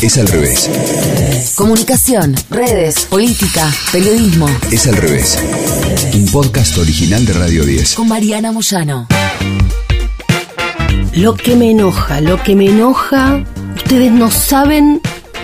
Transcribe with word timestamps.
Es 0.00 0.16
al 0.16 0.28
revés. 0.28 1.54
Comunicación, 1.56 2.36
redes, 2.50 3.06
política, 3.06 3.68
periodismo. 3.90 4.48
Es 4.70 4.86
al 4.86 4.96
revés. 4.96 5.36
Un 6.14 6.26
podcast 6.26 6.78
original 6.78 7.26
de 7.26 7.32
Radio 7.32 7.64
10. 7.64 7.94
Con 7.96 8.06
Mariana 8.06 8.52
Moyano. 8.52 9.08
Lo 11.14 11.34
que 11.34 11.56
me 11.56 11.72
enoja, 11.72 12.20
lo 12.20 12.40
que 12.40 12.54
me 12.54 12.66
enoja, 12.66 13.42
ustedes 13.74 14.12
no 14.12 14.30
saben 14.30 15.00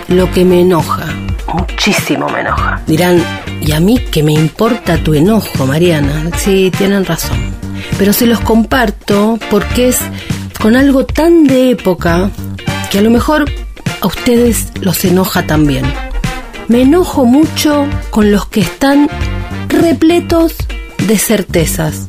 lo 0.06 0.30
que 0.30 0.44
me 0.44 0.60
enoja. 0.60 1.06
Muchísimo 1.52 2.28
me 2.28 2.42
enoja. 2.42 2.80
Dirán, 2.86 3.24
¿y 3.60 3.72
a 3.72 3.80
mí 3.80 3.98
qué 4.12 4.22
me 4.22 4.34
importa 4.34 5.02
tu 5.02 5.14
enojo, 5.14 5.66
Mariana? 5.66 6.30
Sí, 6.38 6.70
tienen 6.78 7.04
razón. 7.04 7.38
Pero 7.98 8.12
se 8.12 8.26
los 8.26 8.38
comparto 8.38 9.36
porque 9.50 9.88
es 9.88 9.98
con 10.60 10.76
algo 10.76 11.04
tan 11.04 11.44
de 11.44 11.70
época 11.70 12.30
que 12.92 12.98
a 13.00 13.02
lo 13.02 13.10
mejor 13.10 13.50
a 14.04 14.06
ustedes 14.06 14.68
los 14.82 15.02
enoja 15.06 15.46
también. 15.46 15.84
Me 16.68 16.82
enojo 16.82 17.24
mucho 17.24 17.86
con 18.10 18.30
los 18.30 18.46
que 18.46 18.60
están 18.60 19.08
repletos 19.68 20.56
de 21.08 21.16
certezas 21.16 22.06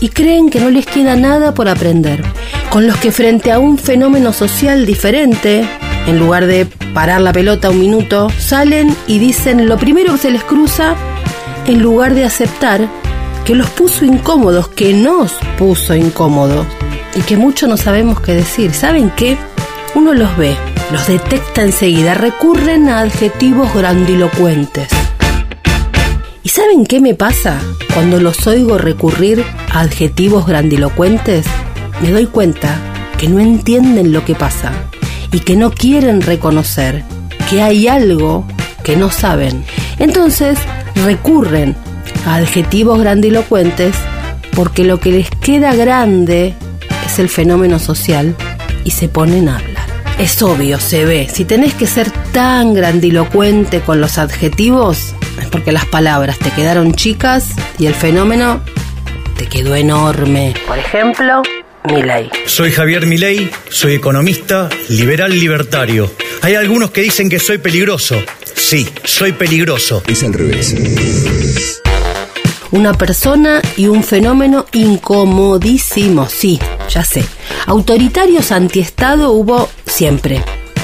y 0.00 0.10
creen 0.10 0.50
que 0.50 0.60
no 0.60 0.68
les 0.68 0.84
queda 0.84 1.16
nada 1.16 1.54
por 1.54 1.68
aprender. 1.68 2.22
Con 2.68 2.86
los 2.86 2.98
que 2.98 3.10
frente 3.10 3.52
a 3.52 3.58
un 3.58 3.78
fenómeno 3.78 4.34
social 4.34 4.84
diferente, 4.84 5.66
en 6.06 6.18
lugar 6.18 6.44
de 6.44 6.66
parar 6.92 7.22
la 7.22 7.32
pelota 7.32 7.70
un 7.70 7.80
minuto, 7.80 8.28
salen 8.38 8.94
y 9.06 9.18
dicen 9.18 9.66
lo 9.66 9.78
primero 9.78 10.12
que 10.12 10.18
se 10.18 10.30
les 10.30 10.44
cruza 10.44 10.94
en 11.66 11.80
lugar 11.80 12.14
de 12.14 12.24
aceptar 12.24 12.86
que 13.46 13.54
los 13.54 13.70
puso 13.70 14.04
incómodos, 14.04 14.68
que 14.68 14.92
nos 14.92 15.32
puso 15.56 15.94
incómodos 15.94 16.66
y 17.16 17.20
que 17.20 17.38
mucho 17.38 17.66
no 17.66 17.78
sabemos 17.78 18.20
qué 18.20 18.34
decir. 18.34 18.74
¿Saben 18.74 19.10
qué? 19.16 19.38
Uno 19.94 20.12
los 20.12 20.36
ve, 20.36 20.54
los 20.90 21.06
detecta 21.06 21.62
enseguida, 21.62 22.14
recurren 22.14 22.88
a 22.88 23.00
adjetivos 23.00 23.72
grandilocuentes. 23.74 24.88
¿Y 26.42 26.48
saben 26.50 26.84
qué 26.84 27.00
me 27.00 27.14
pasa 27.14 27.60
cuando 27.94 28.20
los 28.20 28.46
oigo 28.46 28.76
recurrir 28.78 29.44
a 29.72 29.80
adjetivos 29.80 30.46
grandilocuentes? 30.46 31.46
Me 32.02 32.10
doy 32.10 32.26
cuenta 32.26 32.76
que 33.18 33.28
no 33.28 33.40
entienden 33.40 34.12
lo 34.12 34.24
que 34.24 34.34
pasa 34.34 34.72
y 35.32 35.40
que 35.40 35.56
no 35.56 35.70
quieren 35.70 36.20
reconocer 36.20 37.02
que 37.48 37.62
hay 37.62 37.88
algo 37.88 38.44
que 38.82 38.96
no 38.96 39.10
saben. 39.10 39.64
Entonces 39.98 40.58
recurren 41.04 41.74
a 42.26 42.36
adjetivos 42.36 43.00
grandilocuentes 43.00 43.96
porque 44.54 44.84
lo 44.84 45.00
que 45.00 45.12
les 45.12 45.30
queda 45.30 45.74
grande 45.74 46.54
es 47.06 47.18
el 47.18 47.28
fenómeno 47.28 47.78
social 47.78 48.36
y 48.84 48.90
se 48.90 49.08
ponen 49.08 49.48
a 49.48 49.56
hablar. 49.56 49.73
Es 50.18 50.40
obvio, 50.42 50.78
se 50.78 51.04
ve, 51.04 51.28
si 51.32 51.44
tenés 51.44 51.74
que 51.74 51.86
ser 51.86 52.08
tan 52.32 52.72
grandilocuente 52.72 53.80
con 53.80 54.00
los 54.00 54.16
adjetivos, 54.16 55.14
es 55.40 55.48
porque 55.48 55.72
las 55.72 55.86
palabras 55.86 56.38
te 56.38 56.50
quedaron 56.50 56.94
chicas 56.94 57.48
y 57.78 57.86
el 57.86 57.94
fenómeno 57.94 58.62
te 59.36 59.46
quedó 59.46 59.74
enorme. 59.74 60.54
Por 60.68 60.78
ejemplo, 60.78 61.42
Milei. 61.84 62.30
Soy 62.46 62.70
Javier 62.70 63.06
Milei, 63.06 63.50
soy 63.68 63.94
economista, 63.94 64.68
liberal 64.88 65.38
libertario. 65.38 66.10
Hay 66.42 66.54
algunos 66.54 66.92
que 66.92 67.00
dicen 67.00 67.28
que 67.28 67.40
soy 67.40 67.58
peligroso. 67.58 68.22
Sí, 68.54 68.88
soy 69.02 69.32
peligroso. 69.32 70.02
Es 70.06 70.22
al 70.22 70.32
revés. 70.32 71.82
Una 72.74 72.92
persona 72.92 73.62
y 73.76 73.86
un 73.86 74.02
fenómeno 74.02 74.66
incomodísimo, 74.72 76.26
sí, 76.28 76.58
ya 76.90 77.04
sé. 77.04 77.24
Autoritarios 77.66 78.50
antiestado 78.50 79.30
hubo 79.30 79.68
siempre. 79.86 80.42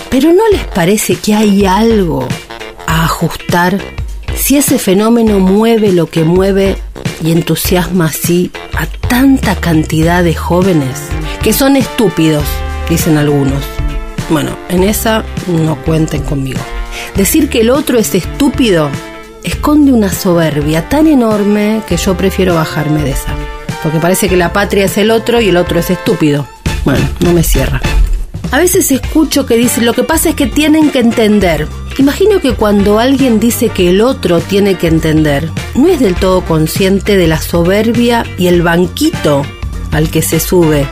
Pero 0.08 0.32
¿no 0.32 0.48
les 0.52 0.62
parece 0.68 1.16
que 1.16 1.34
hay 1.34 1.66
algo 1.66 2.28
a 2.86 3.06
ajustar 3.06 3.80
si 4.36 4.56
ese 4.56 4.78
fenómeno 4.78 5.40
mueve 5.40 5.90
lo 5.90 6.06
que 6.06 6.22
mueve 6.22 6.76
y 7.24 7.32
entusiasma 7.32 8.04
así 8.04 8.52
a 8.72 8.86
tanta 8.86 9.56
cantidad 9.56 10.22
de 10.22 10.36
jóvenes? 10.36 10.96
Que 11.42 11.52
son 11.52 11.76
estúpidos, 11.76 12.44
dicen 12.88 13.16
algunos. 13.16 13.64
Bueno, 14.28 14.56
en 14.68 14.84
esa 14.84 15.24
no 15.48 15.74
cuenten 15.82 16.22
conmigo. 16.22 16.60
Decir 17.16 17.48
que 17.48 17.62
el 17.62 17.70
otro 17.70 17.98
es 17.98 18.14
estúpido 18.14 18.90
esconde 19.44 19.92
una 19.92 20.12
soberbia 20.12 20.88
tan 20.88 21.06
enorme 21.06 21.82
que 21.88 21.96
yo 21.96 22.16
prefiero 22.16 22.54
bajarme 22.54 23.02
de 23.02 23.10
esa. 23.10 23.34
Porque 23.82 23.98
parece 23.98 24.28
que 24.28 24.36
la 24.36 24.52
patria 24.52 24.84
es 24.84 24.98
el 24.98 25.10
otro 25.10 25.40
y 25.40 25.48
el 25.48 25.56
otro 25.56 25.80
es 25.80 25.90
estúpido. 25.90 26.46
Bueno, 26.84 27.06
no 27.20 27.32
me 27.32 27.42
cierra. 27.42 27.80
A 28.52 28.58
veces 28.58 28.90
escucho 28.90 29.46
que 29.46 29.56
dicen, 29.56 29.86
lo 29.86 29.92
que 29.92 30.02
pasa 30.02 30.30
es 30.30 30.34
que 30.34 30.46
tienen 30.46 30.90
que 30.90 30.98
entender. 30.98 31.68
Imagino 31.98 32.40
que 32.40 32.54
cuando 32.54 32.98
alguien 32.98 33.38
dice 33.38 33.68
que 33.68 33.90
el 33.90 34.00
otro 34.00 34.40
tiene 34.40 34.74
que 34.74 34.88
entender, 34.88 35.48
no 35.74 35.88
es 35.88 36.00
del 36.00 36.16
todo 36.16 36.44
consciente 36.44 37.16
de 37.16 37.28
la 37.28 37.40
soberbia 37.40 38.24
y 38.38 38.48
el 38.48 38.62
banquito 38.62 39.42
al 39.92 40.10
que 40.10 40.22
se 40.22 40.40
sube 40.40 40.86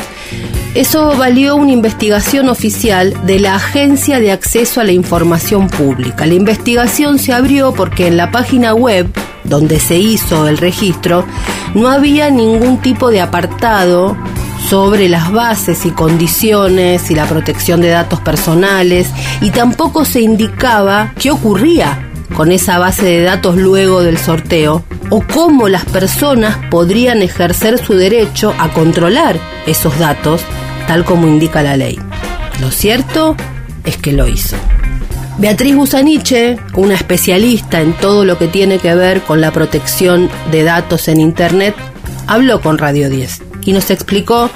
eso 0.75 1.17
valió 1.17 1.55
una 1.55 1.71
investigación 1.71 2.49
oficial 2.49 3.15
de 3.27 3.39
la 3.39 3.55
Agencia 3.55 4.19
de 4.19 4.33
Acceso 4.33 4.81
a 4.81 4.85
la 4.85 4.93
Información 4.93 5.69
Pública. 5.69 6.27
La 6.27 6.35
investigación 6.35 7.21
se 7.21 7.33
abrió 7.33 7.73
porque 7.73 8.09
en 8.09 8.17
la 8.17 8.33
página 8.33 8.75
web 8.75 9.07
donde 9.49 9.81
se 9.81 9.99
hizo 9.99 10.49
el 10.49 10.59
registro 10.59 11.25
no 11.75 11.89
había 11.89 12.31
ningún 12.31 12.79
tipo 12.79 13.11
de 13.11 13.21
apartado 13.21 14.17
sobre 14.69 15.09
las 15.09 15.33
bases 15.33 15.87
y 15.87 15.91
condiciones 15.91 17.11
y 17.11 17.15
la 17.15 17.27
protección 17.27 17.81
de 17.81 17.89
datos 17.89 18.21
personales 18.21 19.09
y 19.41 19.51
tampoco 19.51 20.05
se 20.05 20.21
indicaba 20.21 21.13
qué 21.19 21.31
ocurría 21.31 22.05
con 22.35 22.53
esa 22.53 22.79
base 22.79 23.07
de 23.07 23.23
datos 23.23 23.57
luego 23.57 24.03
del 24.03 24.19
sorteo 24.19 24.85
o 25.11 25.23
cómo 25.23 25.69
las 25.69 25.85
personas 25.87 26.59
podrían 26.71 27.23
ejercer 27.23 27.79
su 27.79 27.95
derecho 27.95 28.55
a 28.59 28.69
controlar 28.69 29.39
esos 29.67 29.99
datos 29.99 30.43
tal 30.87 31.05
como 31.05 31.27
indica 31.27 31.63
la 31.63 31.77
ley. 31.77 31.99
Lo 32.61 32.71
cierto 32.71 33.37
es 33.85 33.97
que 33.97 34.13
lo 34.13 34.27
hizo. 34.27 34.57
Beatriz 35.39 35.77
Busaniche, 35.77 36.59
una 36.75 36.95
especialista 36.95 37.81
en 37.81 37.93
todo 37.93 38.25
lo 38.25 38.39
que 38.39 38.49
tiene 38.49 38.81
que 38.81 38.97
ver 38.97 39.23
con 39.23 39.41
la 39.41 39.53
protección 39.53 40.29
de 40.51 40.65
datos 40.65 41.07
en 41.07 41.21
Internet, 41.21 41.77
habló 42.27 42.61
con 42.61 42.77
Radio 42.77 43.09
10 43.09 43.43
y 43.63 43.73
nos 43.73 43.91
explicó 43.93 44.51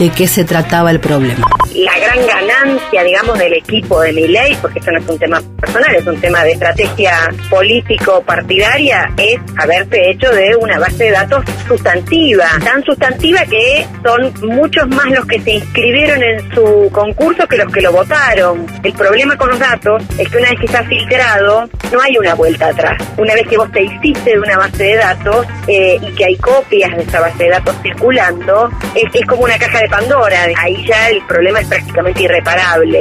de 0.00 0.10
qué 0.10 0.26
se 0.26 0.44
trataba 0.44 0.90
el 0.90 0.98
problema. 0.98 1.46
La 1.74 1.98
gran 1.98 2.26
ganancia, 2.26 3.02
digamos, 3.02 3.38
del 3.38 3.54
equipo 3.54 4.00
de 4.00 4.12
mi 4.12 4.28
ley, 4.28 4.56
porque 4.60 4.78
esto 4.78 4.92
no 4.92 4.98
es 4.98 5.08
un 5.08 5.18
tema 5.18 5.42
personal, 5.60 5.94
es 5.94 6.06
un 6.06 6.20
tema 6.20 6.44
de 6.44 6.52
estrategia 6.52 7.12
político-partidaria, 7.50 9.12
es 9.16 9.40
haberse 9.58 10.10
hecho 10.10 10.30
de 10.30 10.54
una 10.56 10.78
base 10.78 11.04
de 11.04 11.10
datos 11.10 11.44
sustantiva, 11.66 12.46
tan 12.64 12.82
sustantiva 12.84 13.44
que 13.46 13.86
son 14.04 14.32
muchos 14.54 14.86
más 14.88 15.06
los 15.10 15.26
que 15.26 15.40
se 15.40 15.52
inscribieron 15.52 16.22
en 16.22 16.54
su 16.54 16.88
concurso 16.92 17.46
que 17.48 17.56
los 17.56 17.72
que 17.72 17.80
lo 17.80 17.92
votaron. 17.92 18.66
El 18.82 18.92
problema 18.92 19.36
con 19.36 19.48
los 19.48 19.58
datos 19.58 20.02
es 20.18 20.28
que 20.28 20.38
una 20.38 20.50
vez 20.50 20.60
que 20.60 20.66
está 20.66 20.84
filtrado, 20.84 21.68
no 21.92 22.00
hay 22.00 22.16
una 22.18 22.34
vuelta 22.34 22.68
atrás. 22.68 23.02
Una 23.16 23.34
vez 23.34 23.46
que 23.48 23.56
vos 23.56 23.70
te 23.72 23.82
hiciste 23.82 24.30
de 24.30 24.38
una 24.38 24.58
base 24.58 24.82
de 24.82 24.96
datos 24.96 25.46
eh, 25.66 25.98
y 26.00 26.12
que 26.14 26.24
hay 26.24 26.36
copias 26.36 26.96
de 26.96 27.02
esa 27.02 27.20
base 27.20 27.44
de 27.44 27.50
datos 27.50 27.74
circulando, 27.82 28.70
es, 28.94 29.04
es 29.12 29.26
como 29.26 29.42
una 29.42 29.58
caja 29.58 29.80
de 29.80 29.88
Pandora. 29.88 30.46
Ahí 30.58 30.84
ya 30.86 31.08
el 31.08 31.24
problema 31.26 31.63
es 31.64 31.68
prácticamente 31.68 32.22
irreparable. 32.22 33.00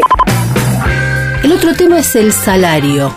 El 1.44 1.52
otro 1.52 1.74
tema 1.76 2.00
es 2.00 2.16
el 2.16 2.32
salario. 2.32 3.14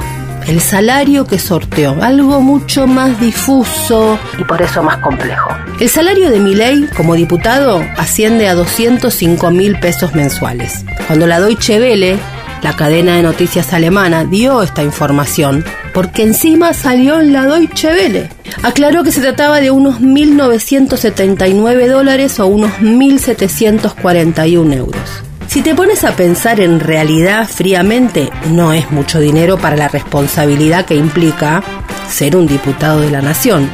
El 0.46 0.60
salario 0.60 1.26
que 1.26 1.38
sorteó, 1.38 1.96
algo 2.02 2.40
mucho 2.40 2.86
más 2.86 3.18
difuso 3.20 4.18
y 4.38 4.44
por 4.44 4.62
eso 4.62 4.82
más 4.82 4.98
complejo. 4.98 5.50
El 5.80 5.88
salario 5.88 6.30
de 6.30 6.38
Milei 6.38 6.86
como 6.96 7.14
diputado 7.14 7.84
asciende 7.96 8.48
a 8.48 8.54
205 8.54 9.50
mil 9.50 9.78
pesos 9.78 10.14
mensuales. 10.14 10.84
Cuando 11.08 11.26
la 11.26 11.40
Deutsche 11.40 11.80
Welle, 11.80 12.18
la 12.62 12.74
cadena 12.74 13.16
de 13.16 13.22
noticias 13.22 13.72
alemana, 13.72 14.24
dio 14.24 14.62
esta 14.62 14.84
información, 14.84 15.64
porque 15.92 16.22
encima 16.22 16.74
salió 16.74 17.20
en 17.20 17.32
la 17.32 17.44
Deutsche 17.44 17.92
Welle. 17.92 18.28
Aclaró 18.62 19.02
que 19.02 19.12
se 19.12 19.20
trataba 19.20 19.60
de 19.60 19.72
unos 19.72 20.00
1.979 20.00 21.88
dólares 21.88 22.38
o 22.38 22.46
unos 22.46 22.70
1.741 22.80 24.74
euros. 24.74 25.25
Si 25.48 25.62
te 25.62 25.74
pones 25.74 26.04
a 26.04 26.14
pensar 26.16 26.60
en 26.60 26.80
realidad 26.80 27.48
fríamente, 27.48 28.30
no 28.50 28.72
es 28.72 28.90
mucho 28.90 29.20
dinero 29.20 29.56
para 29.56 29.76
la 29.76 29.88
responsabilidad 29.88 30.84
que 30.84 30.96
implica 30.96 31.62
ser 32.08 32.36
un 32.36 32.46
diputado 32.46 33.00
de 33.00 33.10
la 33.10 33.22
nación. 33.22 33.68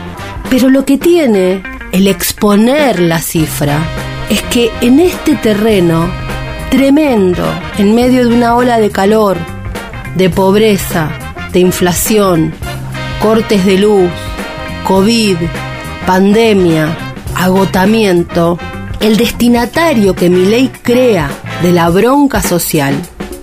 Pero 0.48 0.68
lo 0.68 0.84
que 0.84 0.98
tiene 0.98 1.62
el 1.92 2.06
exponer 2.06 3.00
la 3.00 3.18
cifra 3.18 3.78
es 4.30 4.42
que 4.42 4.70
en 4.80 5.00
este 5.00 5.34
terreno 5.34 6.08
tremendo, 6.70 7.44
en 7.78 7.94
medio 7.94 8.28
de 8.28 8.34
una 8.34 8.54
ola 8.54 8.78
de 8.78 8.90
calor, 8.90 9.36
de 10.14 10.30
pobreza, 10.30 11.10
de 11.52 11.60
inflación, 11.60 12.52
cortes 13.20 13.64
de 13.64 13.78
luz, 13.78 14.10
COVID, 14.86 15.36
pandemia, 16.06 16.96
agotamiento, 17.34 18.58
el 19.00 19.16
destinatario 19.16 20.14
que 20.14 20.30
mi 20.30 20.46
ley 20.46 20.70
crea 20.82 21.28
de 21.62 21.72
la 21.72 21.88
bronca 21.90 22.42
social 22.42 22.94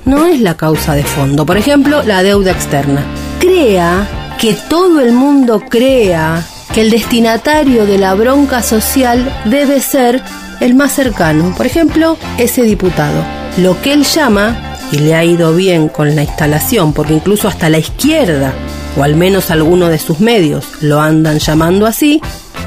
no 0.03 0.25
es 0.25 0.41
la 0.41 0.57
causa 0.57 0.93
de 0.93 1.03
fondo. 1.03 1.45
Por 1.45 1.57
ejemplo, 1.57 2.03
la 2.03 2.21
deuda 2.21 2.51
externa. 2.51 3.03
Crea 3.39 4.35
que 4.37 4.53
todo 4.53 4.99
el 4.99 5.13
mundo 5.13 5.63
crea 5.69 6.43
que 6.73 6.81
el 6.81 6.89
destinatario 6.89 7.85
de 7.85 7.97
la 7.97 8.13
bronca 8.15 8.61
social 8.61 9.33
debe 9.45 9.79
ser 9.79 10.21
el 10.59 10.75
más 10.75 10.91
cercano. 10.93 11.53
Por 11.55 11.65
ejemplo, 11.65 12.17
ese 12.37 12.63
diputado. 12.63 13.23
Lo 13.57 13.81
que 13.81 13.93
él 13.93 14.03
llama, 14.03 14.77
y 14.91 14.97
le 14.97 15.15
ha 15.15 15.23
ido 15.23 15.55
bien 15.55 15.87
con 15.87 16.13
la 16.15 16.23
instalación, 16.23 16.91
porque 16.91 17.13
incluso 17.13 17.47
hasta 17.47 17.69
la 17.69 17.77
izquierda, 17.77 18.53
o 18.97 19.03
al 19.03 19.15
menos 19.15 19.49
algunos 19.49 19.89
de 19.89 19.99
sus 19.99 20.19
medios, 20.19 20.65
lo 20.81 20.99
andan 20.99 21.39
llamando 21.39 21.85
así, 21.85 22.21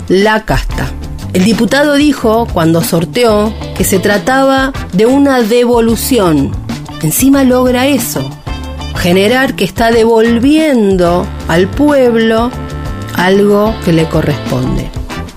la 0.09 0.45
casta. 0.45 0.91
El 1.33 1.45
diputado 1.45 1.95
dijo, 1.95 2.47
cuando 2.53 2.83
sorteó, 2.83 3.55
que 3.75 3.85
se 3.85 3.99
trataba 3.99 4.73
de 4.93 5.07
una 5.07 5.41
devolución. 5.41 6.53
Encima 7.01 7.43
logra 7.43 7.87
eso, 7.87 8.29
generar 8.97 9.55
que 9.55 9.65
está 9.65 9.91
devolviendo 9.91 11.27
al 11.49 11.69
pueblo 11.69 12.51
algo 13.17 13.75
que 13.83 13.95
le 13.95 14.07
corresponde. 14.11 14.91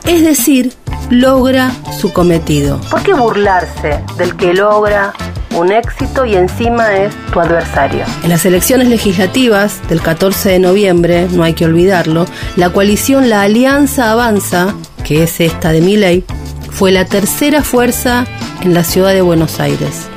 Es 0.05 0.21
decir, 0.21 0.73
logra 1.09 1.71
su 1.97 2.11
cometido. 2.11 2.81
¿Por 2.91 3.01
qué 3.01 3.13
burlarse 3.13 4.03
del 4.17 4.35
que 4.35 4.53
logra 4.53 5.13
un 5.55 5.71
éxito 5.71 6.25
y 6.25 6.35
encima 6.35 6.97
es 6.97 7.13
tu 7.31 7.39
adversario. 7.39 8.03
En 8.23 8.29
las 8.29 8.45
elecciones 8.45 8.89
legislativas 8.89 9.79
del 9.87 10.01
14 10.01 10.49
de 10.49 10.59
noviembre, 10.59 11.27
no 11.31 11.43
hay 11.43 11.53
que 11.53 11.63
olvidarlo, 11.63 12.25
la 12.57 12.71
coalición 12.71 13.29
La 13.29 13.43
Alianza 13.43 14.11
Avanza 14.11 14.75
que 15.05 15.23
es 15.23 15.39
esta 15.39 15.71
de 15.71 15.79
Miley, 15.79 16.25
fue 16.71 16.91
la 16.91 17.05
tercera 17.05 17.63
fuerza 17.63 18.25
en 18.61 18.73
la 18.73 18.83
ciudad 18.83 19.13
de 19.13 19.21
Buenos 19.21 19.59
Aires 19.61 20.07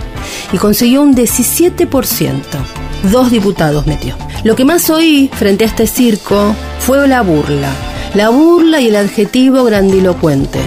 y 0.52 0.56
consiguió 0.56 1.02
un 1.02 1.14
17%. 1.14 2.32
Dos 3.12 3.31
diputados 3.31 3.87
metió. 3.87 4.17
Lo 4.43 4.56
que 4.56 4.64
más 4.64 4.90
oí 4.90 5.31
frente 5.32 5.64
a 5.64 5.69
este 5.69 5.87
circo 5.87 6.55
fue 6.81 7.06
la 7.06 7.23
burla. 7.23 7.70
La 8.14 8.31
burla 8.31 8.81
y 8.81 8.88
el 8.88 8.96
adjetivo 8.96 9.62
grandilocuente. 9.64 10.58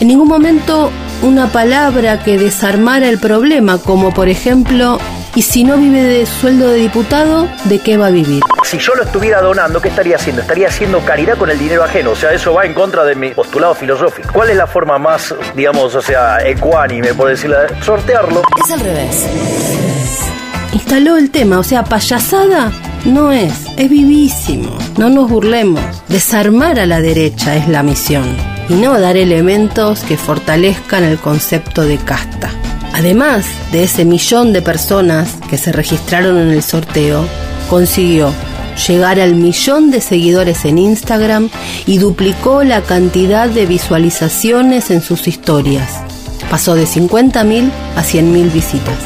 En 0.00 0.08
ningún 0.08 0.28
momento 0.28 0.90
una 1.22 1.52
palabra 1.52 2.22
que 2.22 2.38
desarmara 2.38 3.08
el 3.08 3.18
problema, 3.18 3.78
como 3.78 4.12
por 4.12 4.28
ejemplo 4.28 4.98
y 5.36 5.42
si 5.42 5.64
no 5.64 5.76
vive 5.76 6.02
de 6.02 6.24
sueldo 6.24 6.70
de 6.70 6.78
diputado, 6.78 7.46
¿de 7.64 7.78
qué 7.78 7.98
va 7.98 8.06
a 8.06 8.10
vivir? 8.10 8.42
Si 8.64 8.78
yo 8.78 8.94
lo 8.94 9.02
estuviera 9.02 9.42
donando, 9.42 9.82
¿qué 9.82 9.90
estaría 9.90 10.16
haciendo? 10.16 10.40
Estaría 10.40 10.68
haciendo 10.68 10.98
caridad 11.00 11.36
con 11.36 11.50
el 11.50 11.58
dinero 11.58 11.84
ajeno. 11.84 12.12
O 12.12 12.16
sea, 12.16 12.32
eso 12.32 12.54
va 12.54 12.64
en 12.64 12.72
contra 12.72 13.04
de 13.04 13.14
mi 13.14 13.30
postulado 13.30 13.74
filosófico. 13.74 14.30
¿Cuál 14.32 14.48
es 14.48 14.56
la 14.56 14.66
forma 14.66 14.98
más, 14.98 15.34
digamos, 15.54 15.94
o 15.94 16.00
sea, 16.00 16.38
ecuánime, 16.38 17.12
por 17.12 17.28
decirlo, 17.28 17.58
sortearlo? 17.82 18.42
Es 18.64 18.70
al 18.72 18.80
revés. 18.80 19.26
Instaló 20.72 21.18
el 21.18 21.30
tema, 21.30 21.58
o 21.58 21.62
sea, 21.62 21.84
payasada 21.84 22.72
no 23.04 23.30
es, 23.30 23.66
es 23.76 23.90
vivísimo. 23.90 24.76
No 24.96 25.10
nos 25.10 25.28
burlemos. 25.28 25.84
Desarmar 26.08 26.80
a 26.80 26.86
la 26.86 27.02
derecha 27.02 27.56
es 27.56 27.68
la 27.68 27.82
misión 27.82 28.24
y 28.70 28.74
no 28.74 28.98
dar 28.98 29.18
elementos 29.18 30.00
que 30.00 30.16
fortalezcan 30.16 31.04
el 31.04 31.18
concepto 31.18 31.82
de 31.82 31.98
casta. 31.98 32.50
Además 32.96 33.44
de 33.72 33.84
ese 33.84 34.06
millón 34.06 34.54
de 34.54 34.62
personas 34.62 35.28
que 35.50 35.58
se 35.58 35.70
registraron 35.70 36.38
en 36.38 36.50
el 36.50 36.62
sorteo, 36.62 37.26
consiguió 37.68 38.32
llegar 38.88 39.20
al 39.20 39.34
millón 39.34 39.90
de 39.90 40.00
seguidores 40.00 40.64
en 40.64 40.78
Instagram 40.78 41.50
y 41.86 41.98
duplicó 41.98 42.64
la 42.64 42.80
cantidad 42.80 43.50
de 43.50 43.66
visualizaciones 43.66 44.90
en 44.90 45.02
sus 45.02 45.28
historias. 45.28 45.90
Pasó 46.50 46.74
de 46.74 46.84
50.000 46.84 47.70
a 47.96 48.02
100.000 48.02 48.52
visitas. 48.52 48.98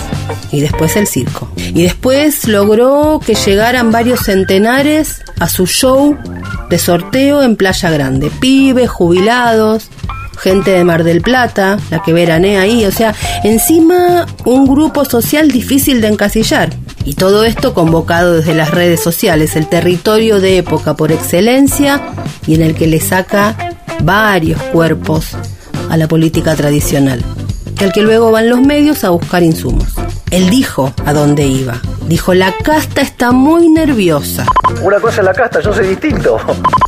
Y 0.53 0.61
después 0.61 0.95
el 0.97 1.09
circo. 1.09 1.51
Y 1.57 1.83
después 1.83 2.47
logró 2.47 3.21
que 3.25 3.35
llegaran 3.35 3.91
varios 3.91 4.21
centenares 4.21 5.23
a 5.41 5.49
su 5.49 5.67
show 5.67 6.17
de 6.69 6.79
sorteo 6.79 7.43
en 7.43 7.57
Playa 7.57 7.91
Grande. 7.91 8.31
Pibes, 8.41 8.89
jubilados, 8.89 9.89
gente 10.41 10.71
de 10.71 10.85
Mar 10.85 11.05
del 11.05 11.21
Plata, 11.21 11.79
la 11.91 12.03
que 12.03 12.13
veranea 12.13 12.63
ahí, 12.63 12.85
o 12.85 12.93
sea, 12.93 13.15
encima 13.45 14.27
un 14.45 14.67
grupo 14.67 15.05
social 15.05 15.51
difícil 15.51 16.01
de 16.01 16.09
encasillar. 16.09 16.71
Y 17.05 17.15
todo 17.15 17.45
esto 17.45 17.75
convocado 17.75 18.35
desde 18.35 18.55
las 18.55 18.71
redes 18.71 19.03
sociales, 19.03 19.57
el 19.57 19.69
territorio 19.69 20.41
de 20.41 20.59
época 20.59 20.95
por 20.95 21.13
excelencia 21.13 22.01
y 22.47 22.55
en 22.55 22.63
el 22.63 22.75
que 22.75 22.87
le 22.87 23.01
saca 23.01 23.57
varios 24.03 24.61
cuerpos 24.65 25.29
a 25.89 25.97
la 25.97 26.09
política 26.09 26.55
tradicional, 26.55 27.23
al 27.81 27.93
que 27.93 28.03
luego 28.03 28.31
van 28.31 28.49
los 28.49 28.61
medios 28.61 29.05
a 29.05 29.11
buscar 29.11 29.43
insumos. 29.43 29.95
Él 30.31 30.49
dijo 30.49 30.93
a 31.05 31.13
dónde 31.13 31.47
iba. 31.47 31.81
Dijo, 32.07 32.35
la 32.35 32.53
casta 32.53 33.01
está 33.01 33.33
muy 33.33 33.69
nerviosa. 33.69 34.47
Una 34.83 35.01
cosa 35.01 35.21
es 35.21 35.25
la 35.25 35.33
casta, 35.33 35.61
yo 35.61 35.73
soy 35.73 35.89
distinto. 35.89 36.39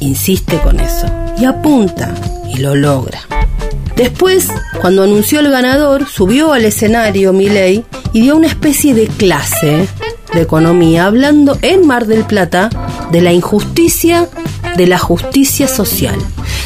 Insiste 0.01 0.59
con 0.59 0.79
eso. 0.79 1.07
Y 1.39 1.45
apunta. 1.45 2.15
Y 2.49 2.59
lo 2.59 2.75
logra. 2.75 3.21
Después, 3.97 4.49
cuando 4.81 5.03
anunció 5.03 5.41
el 5.41 5.51
ganador, 5.51 6.07
subió 6.09 6.53
al 6.53 6.65
escenario 6.65 7.33
Milei 7.33 7.85
y 8.13 8.23
dio 8.23 8.37
una 8.37 8.47
especie 8.47 8.95
de 8.95 9.07
clase 9.07 9.87
de 10.33 10.41
economía, 10.41 11.07
hablando 11.07 11.59
en 11.63 11.87
Mar 11.87 12.07
del 12.07 12.25
Plata 12.25 12.71
de 13.11 13.21
la 13.21 13.33
injusticia 13.33 14.29
de 14.77 14.87
la 14.87 14.99
justicia 14.99 15.69
social. 15.69 16.17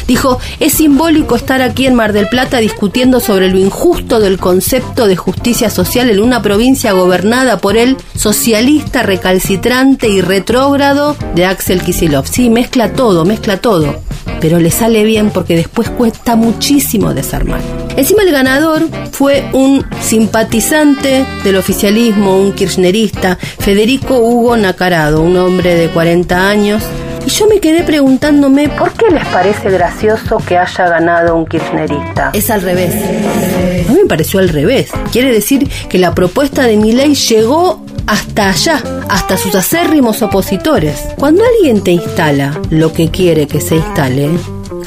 Dijo, 0.07 0.39
es 0.61 0.73
simbólico 0.75 1.35
estar 1.35 1.61
aquí 1.61 1.85
en 1.85 1.95
Mar 1.95 2.13
del 2.13 2.29
Plata 2.29 2.59
discutiendo 2.59 3.19
sobre 3.19 3.49
lo 3.49 3.57
injusto 3.57 4.21
del 4.21 4.37
concepto 4.37 5.05
de 5.05 5.17
justicia 5.17 5.69
social 5.69 6.09
en 6.09 6.21
una 6.21 6.41
provincia 6.41 6.93
gobernada 6.93 7.57
por 7.57 7.75
el 7.75 7.97
socialista 8.15 9.03
recalcitrante 9.03 10.07
y 10.07 10.21
retrógrado 10.21 11.17
de 11.35 11.45
Axel 11.45 11.81
Kisilov. 11.81 12.25
Sí, 12.25 12.49
mezcla 12.49 12.93
todo, 12.93 13.25
mezcla 13.25 13.57
todo 13.57 14.06
pero 14.39 14.59
le 14.59 14.71
sale 14.71 15.03
bien 15.03 15.29
porque 15.29 15.55
después 15.55 15.89
cuesta 15.89 16.35
muchísimo 16.35 17.13
desarmar. 17.13 17.61
Encima 17.95 18.23
el 18.23 18.31
ganador 18.31 18.83
fue 19.11 19.45
un 19.53 19.85
simpatizante 20.01 21.25
del 21.43 21.55
oficialismo, 21.55 22.37
un 22.37 22.53
kirchnerista, 22.53 23.37
Federico 23.37 24.19
Hugo 24.19 24.57
Nacarado, 24.57 25.21
un 25.21 25.37
hombre 25.37 25.75
de 25.75 25.89
40 25.89 26.49
años. 26.49 26.83
Y 27.25 27.29
yo 27.29 27.47
me 27.47 27.59
quedé 27.59 27.83
preguntándome, 27.83 28.69
¿por 28.69 28.93
qué 28.93 29.09
les 29.09 29.25
parece 29.27 29.69
gracioso 29.69 30.37
que 30.37 30.57
haya 30.57 30.87
ganado 30.87 31.35
un 31.35 31.45
kirchnerista? 31.45 32.29
Es 32.33 32.49
al 32.49 32.61
revés. 32.61 32.95
A 32.95 33.91
mí 33.91 33.99
me 34.01 34.07
pareció 34.07 34.39
al 34.39 34.49
revés. 34.49 34.91
Quiere 35.11 35.31
decir 35.31 35.69
que 35.89 35.97
la 35.97 36.15
propuesta 36.15 36.63
de 36.63 36.77
mi 36.77 36.93
ley 36.93 37.15
llegó 37.15 37.83
hasta 38.07 38.49
allá, 38.49 38.81
hasta 39.09 39.37
sus 39.37 39.53
acérrimos 39.53 40.21
opositores. 40.21 40.99
Cuando 41.17 41.43
alguien 41.43 41.83
te 41.83 41.91
instala 41.91 42.59
lo 42.69 42.93
que 42.93 43.11
quiere 43.11 43.47
que 43.47 43.61
se 43.61 43.75
instale, 43.75 44.29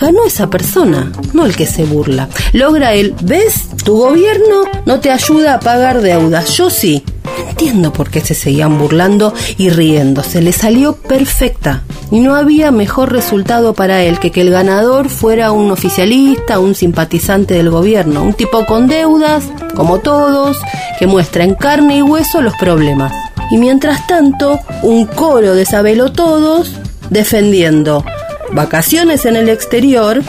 ganó 0.00 0.24
esa 0.24 0.48
persona, 0.48 1.12
no 1.32 1.46
el 1.46 1.54
que 1.54 1.66
se 1.66 1.84
burla. 1.84 2.28
Logra 2.52 2.94
el, 2.94 3.14
¿ves? 3.22 3.68
Tu 3.84 3.96
gobierno 3.96 4.64
no 4.86 5.00
te 5.00 5.10
ayuda 5.10 5.54
a 5.54 5.60
pagar 5.60 6.00
deudas, 6.00 6.56
yo 6.56 6.70
sí. 6.70 7.04
entiendo 7.48 7.92
por 7.92 8.10
qué 8.10 8.20
se 8.20 8.34
seguían 8.34 8.78
burlando 8.78 9.34
y 9.58 9.68
riéndose. 9.68 10.40
Le 10.40 10.52
salió 10.52 10.94
perfecta. 10.94 11.82
Y 12.10 12.20
no 12.20 12.34
había 12.34 12.70
mejor 12.70 13.12
resultado 13.12 13.72
para 13.74 14.02
él 14.02 14.18
que 14.18 14.32
que 14.32 14.40
el 14.40 14.50
ganador 14.50 15.08
fuera 15.08 15.52
un 15.52 15.70
oficialista, 15.70 16.58
un 16.58 16.74
simpatizante 16.74 17.54
del 17.54 17.70
gobierno, 17.70 18.24
un 18.24 18.34
tipo 18.34 18.66
con 18.66 18.88
deudas, 18.88 19.44
como 19.76 20.00
todos, 20.00 20.60
que 20.98 21.06
muestra 21.06 21.44
en 21.44 21.54
carne 21.54 21.98
y 21.98 22.02
hueso 22.02 22.42
los 22.42 22.56
problemas. 22.56 23.12
Y 23.50 23.58
mientras 23.58 24.06
tanto, 24.06 24.58
un 24.82 25.06
coro 25.06 25.54
de 25.54 25.66
todos 26.14 26.74
defendiendo 27.10 28.04
vacaciones 28.52 29.24
en 29.26 29.36
el 29.36 29.48
exterior 29.48 30.22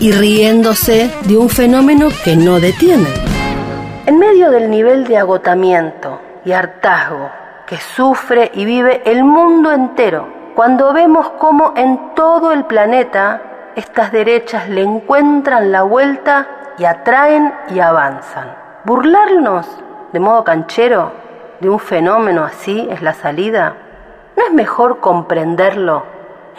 y 0.00 0.12
riéndose 0.12 1.10
de 1.24 1.36
un 1.36 1.48
fenómeno 1.48 2.08
que 2.24 2.36
no 2.36 2.60
detiene. 2.60 3.08
En 4.06 4.18
medio 4.18 4.50
del 4.50 4.70
nivel 4.70 5.04
de 5.06 5.16
agotamiento 5.16 6.20
y 6.44 6.52
hartazgo 6.52 7.30
que 7.66 7.78
sufre 7.96 8.50
y 8.54 8.64
vive 8.64 9.02
el 9.06 9.24
mundo 9.24 9.72
entero, 9.72 10.43
cuando 10.54 10.92
vemos 10.92 11.30
cómo 11.38 11.74
en 11.76 12.14
todo 12.14 12.52
el 12.52 12.64
planeta 12.64 13.72
estas 13.74 14.12
derechas 14.12 14.68
le 14.68 14.82
encuentran 14.82 15.72
la 15.72 15.82
vuelta 15.82 16.46
y 16.78 16.84
atraen 16.84 17.52
y 17.70 17.80
avanzan. 17.80 18.54
Burlarnos 18.84 19.66
de 20.12 20.20
modo 20.20 20.44
canchero 20.44 21.12
de 21.58 21.68
un 21.68 21.80
fenómeno 21.80 22.44
así 22.44 22.86
es 22.90 23.02
la 23.02 23.14
salida. 23.14 23.74
¿No 24.36 24.44
es 24.44 24.52
mejor 24.52 25.00
comprenderlo 25.00 26.04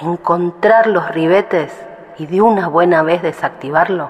encontrar 0.01 0.87
los 0.87 1.09
ribetes 1.11 1.71
y 2.17 2.25
de 2.25 2.41
una 2.41 2.67
buena 2.67 3.01
vez 3.01 3.21
desactivarlo? 3.21 4.09